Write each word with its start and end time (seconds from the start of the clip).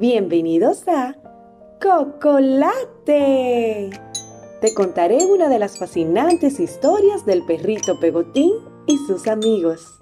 Bienvenidos 0.00 0.88
a 0.88 1.14
Cocolate. 1.78 3.10
Te 4.62 4.72
contaré 4.74 5.26
una 5.26 5.50
de 5.50 5.58
las 5.58 5.78
fascinantes 5.78 6.58
historias 6.58 7.26
del 7.26 7.44
perrito 7.44 8.00
Pegotín 8.00 8.50
y 8.86 8.96
sus 8.96 9.28
amigos. 9.28 9.98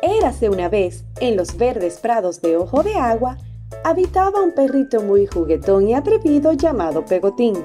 Érase 0.00 0.48
una 0.48 0.70
vez, 0.70 1.04
en 1.20 1.36
los 1.36 1.58
verdes 1.58 1.98
prados 1.98 2.40
de 2.40 2.56
Ojo 2.56 2.82
de 2.82 2.94
Agua, 2.94 3.36
habitaba 3.84 4.40
un 4.42 4.54
perrito 4.54 5.02
muy 5.02 5.26
juguetón 5.26 5.86
y 5.90 5.92
atrevido 5.92 6.54
llamado 6.54 7.04
Pegotín. 7.04 7.62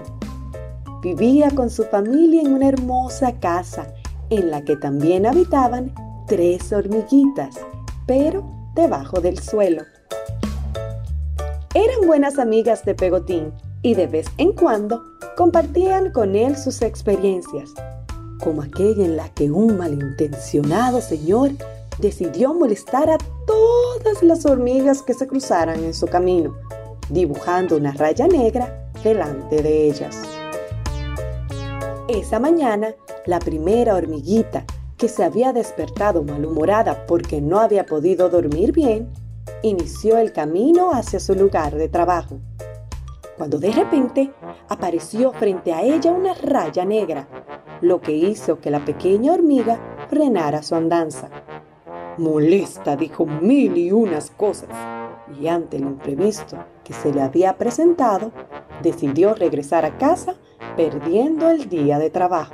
Vivía 1.02 1.52
con 1.52 1.70
su 1.70 1.86
familia 1.86 2.42
en 2.42 2.52
una 2.52 2.68
hermosa 2.68 3.40
casa, 3.40 3.94
en 4.30 4.52
la 4.52 4.66
que 4.66 4.76
también 4.76 5.26
habitaban 5.26 5.96
tres 6.28 6.74
hormiguitas, 6.74 7.56
pero 8.06 8.44
debajo 8.76 9.22
del 9.22 9.40
suelo. 9.40 9.84
Eran 11.76 12.08
buenas 12.08 12.40
amigas 12.40 12.86
de 12.86 12.96
Pegotín 12.96 13.52
y 13.82 13.96
de 13.96 14.08
vez 14.08 14.28
en 14.38 14.54
cuando 14.54 15.04
compartían 15.36 16.10
con 16.14 16.34
él 16.34 16.56
sus 16.56 16.82
experiencias, 16.82 17.74
como 18.40 18.62
aquella 18.62 19.04
en 19.04 19.18
la 19.18 19.28
que 19.34 19.52
un 19.52 19.78
malintencionado 19.78 21.02
señor 21.02 21.52
decidió 22.00 22.54
molestar 22.54 23.10
a 23.10 23.18
todas 23.46 24.24
las 24.24 24.46
hormigas 24.46 25.02
que 25.02 25.14
se 25.14 25.28
cruzaran 25.28 25.84
en 25.84 25.94
su 25.94 26.08
camino, 26.08 26.56
dibujando 27.10 27.76
una 27.76 27.92
raya 27.92 28.26
negra 28.26 28.90
delante 29.04 29.62
de 29.62 29.90
ellas. 29.90 30.22
Esa 32.08 32.40
mañana, 32.40 32.96
la 33.26 33.40
primera 33.40 33.96
hormiguita, 33.96 34.64
que 34.96 35.10
se 35.10 35.26
había 35.26 35.52
despertado 35.52 36.24
malhumorada 36.24 37.06
porque 37.06 37.42
no 37.42 37.60
había 37.60 37.86
podido 37.86 38.30
dormir 38.30 38.72
bien, 38.72 39.10
inició 39.70 40.18
el 40.20 40.32
camino 40.32 40.92
hacia 40.94 41.20
su 41.20 41.34
lugar 41.34 41.74
de 41.76 41.90
trabajo, 41.90 42.40
cuando 43.36 43.58
de 43.58 43.72
repente 43.72 44.32
apareció 44.70 45.32
frente 45.32 45.74
a 45.74 45.82
ella 45.82 46.12
una 46.12 46.36
raya 46.36 46.86
negra, 46.86 47.28
lo 47.82 48.00
que 48.00 48.12
hizo 48.12 48.60
que 48.60 48.70
la 48.70 48.86
pequeña 48.86 49.34
hormiga 49.34 49.80
frenara 50.08 50.62
su 50.62 50.76
andanza. 50.76 51.30
Molesta, 52.18 52.96
dijo 52.96 53.26
mil 53.26 53.76
y 53.78 53.92
unas 53.92 54.30
cosas, 54.30 54.70
y 55.40 55.48
ante 55.48 55.78
el 55.78 55.84
imprevisto 55.84 56.58
que 56.84 56.94
se 56.94 57.12
le 57.12 57.22
había 57.22 57.58
presentado, 57.58 58.32
decidió 58.84 59.34
regresar 59.34 59.84
a 59.84 59.98
casa 59.98 60.36
perdiendo 60.78 61.50
el 61.50 61.70
día 61.70 61.98
de 61.98 62.12
trabajo. 62.12 62.54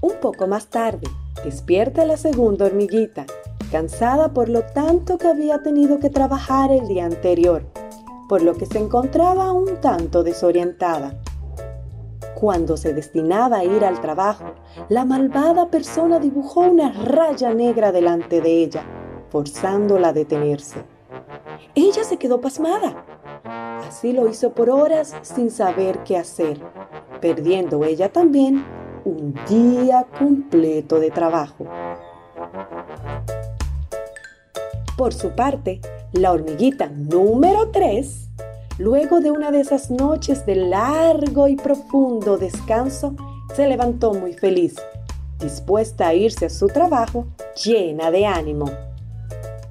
Un 0.00 0.14
poco 0.20 0.46
más 0.46 0.66
tarde, 0.68 1.06
despierta 1.44 2.04
la 2.04 2.16
segunda 2.16 2.66
hormiguita, 2.66 3.26
cansada 3.70 4.32
por 4.32 4.48
lo 4.48 4.62
tanto 4.62 5.18
que 5.18 5.28
había 5.28 5.62
tenido 5.62 5.98
que 5.98 6.10
trabajar 6.10 6.70
el 6.70 6.86
día 6.88 7.06
anterior, 7.06 7.64
por 8.28 8.42
lo 8.42 8.54
que 8.54 8.66
se 8.66 8.78
encontraba 8.78 9.52
un 9.52 9.80
tanto 9.80 10.22
desorientada. 10.22 11.18
Cuando 12.34 12.76
se 12.76 12.92
destinaba 12.92 13.58
a 13.58 13.64
ir 13.64 13.84
al 13.84 14.00
trabajo, 14.00 14.54
la 14.88 15.04
malvada 15.04 15.68
persona 15.68 16.18
dibujó 16.18 16.62
una 16.62 16.92
raya 16.92 17.54
negra 17.54 17.92
delante 17.92 18.40
de 18.40 18.62
ella, 18.62 18.84
forzándola 19.30 20.08
a 20.08 20.12
detenerse. 20.12 20.84
Ella 21.74 22.04
se 22.04 22.16
quedó 22.16 22.40
pasmada. 22.40 23.04
Así 23.86 24.12
lo 24.12 24.28
hizo 24.28 24.52
por 24.52 24.70
horas 24.70 25.14
sin 25.22 25.50
saber 25.50 26.02
qué 26.04 26.16
hacer, 26.16 26.60
perdiendo 27.20 27.84
ella 27.84 28.12
también 28.12 28.64
un 29.04 29.34
día 29.48 30.06
completo 30.18 31.00
de 31.00 31.10
trabajo. 31.10 31.66
Por 34.96 35.14
su 35.14 35.30
parte, 35.30 35.80
la 36.12 36.32
hormiguita 36.32 36.88
número 36.88 37.70
3, 37.70 38.28
luego 38.78 39.20
de 39.20 39.30
una 39.30 39.50
de 39.50 39.60
esas 39.60 39.90
noches 39.90 40.46
de 40.46 40.56
largo 40.56 41.48
y 41.48 41.56
profundo 41.56 42.38
descanso, 42.38 43.14
se 43.54 43.66
levantó 43.66 44.14
muy 44.14 44.32
feliz, 44.34 44.76
dispuesta 45.38 46.08
a 46.08 46.14
irse 46.14 46.46
a 46.46 46.50
su 46.50 46.68
trabajo 46.68 47.26
llena 47.64 48.10
de 48.10 48.26
ánimo. 48.26 48.70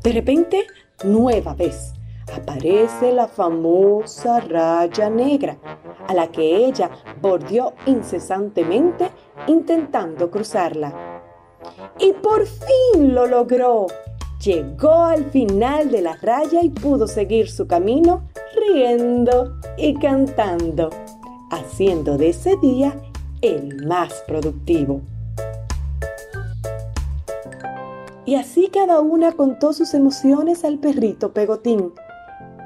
De 0.04 0.12
repente, 0.12 0.66
nueva 1.04 1.54
vez, 1.54 1.94
aparece 2.34 3.12
la 3.12 3.28
famosa 3.28 4.40
raya 4.40 5.10
negra, 5.10 5.58
a 6.08 6.14
la 6.14 6.28
que 6.28 6.66
ella 6.66 6.90
bordeó 7.22 7.74
incesantemente 7.86 9.10
intentando 9.48 10.30
cruzarla. 10.30 11.22
Y 12.00 12.14
por 12.14 12.46
fin 12.46 13.14
lo 13.14 13.28
logró. 13.28 13.88
Llegó 14.44 15.04
al 15.04 15.26
final 15.26 15.92
de 15.92 16.02
la 16.02 16.16
raya 16.16 16.62
y 16.64 16.70
pudo 16.70 17.08
seguir 17.08 17.50
su 17.50 17.68
camino 17.68 18.24
riendo 18.56 19.60
y 19.78 19.94
cantando, 19.94 20.90
haciendo 21.52 22.18
de 22.18 22.30
ese 22.30 22.56
día 22.58 23.00
el 23.42 23.86
más 23.86 24.24
productivo. 24.28 25.02
Y 28.26 28.36
así 28.36 28.70
cada 28.72 29.02
una 29.02 29.34
contó 29.34 29.74
sus 29.74 29.94
emociones 29.94 30.64
al 30.64 30.80
perrito 30.80 31.34
Pegotín. 31.34 31.92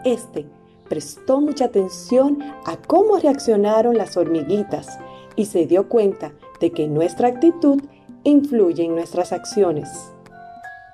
Este 0.05 0.45
prestó 0.88 1.41
mucha 1.41 1.66
atención 1.66 2.39
a 2.66 2.77
cómo 2.77 3.17
reaccionaron 3.17 3.97
las 3.97 4.17
hormiguitas 4.17 4.99
y 5.35 5.45
se 5.45 5.66
dio 5.66 5.89
cuenta 5.89 6.31
de 6.61 6.71
que 6.71 6.88
nuestra 6.88 7.27
actitud 7.27 7.81
influye 8.23 8.83
en 8.83 8.93
nuestras 8.93 9.33
acciones. 9.33 9.89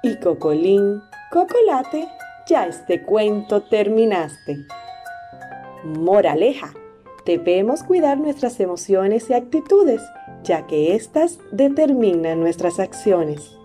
Y 0.01 0.15
Cocolín, 0.15 1.01
Cocolate, 1.29 2.07
ya 2.47 2.65
este 2.67 3.03
cuento 3.03 3.63
terminaste. 3.63 4.65
Moraleja, 5.83 6.73
debemos 7.25 7.83
cuidar 7.83 8.17
nuestras 8.17 8.61
emociones 8.61 9.29
y 9.29 9.33
actitudes, 9.33 10.01
ya 10.43 10.65
que 10.67 10.95
éstas 10.95 11.37
determinan 11.51 12.39
nuestras 12.39 12.79
acciones. 12.79 13.57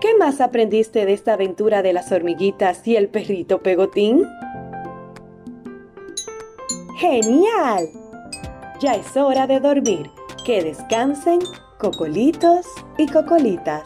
¿Qué 0.00 0.16
más 0.16 0.40
aprendiste 0.40 1.06
de 1.06 1.12
esta 1.12 1.32
aventura 1.32 1.82
de 1.82 1.92
las 1.92 2.12
hormiguitas 2.12 2.86
y 2.86 2.94
el 2.94 3.08
perrito 3.08 3.62
Pegotín? 3.64 4.24
¡Genial! 6.98 7.88
Ya 8.80 8.92
es 8.92 9.16
hora 9.16 9.48
de 9.48 9.58
dormir. 9.58 10.08
Que 10.44 10.62
descansen, 10.62 11.40
cocolitos 11.78 12.66
y 12.96 13.08
cocolitas. 13.08 13.82